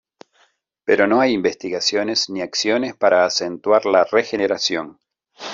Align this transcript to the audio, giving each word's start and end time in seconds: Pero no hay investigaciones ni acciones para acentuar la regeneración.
Pero 0.83 1.05
no 1.05 1.21
hay 1.21 1.31
investigaciones 1.31 2.27
ni 2.31 2.41
acciones 2.41 2.95
para 2.95 3.23
acentuar 3.23 3.85
la 3.85 4.03
regeneración. 4.03 4.97